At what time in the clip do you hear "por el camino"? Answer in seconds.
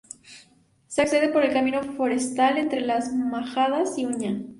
1.29-1.83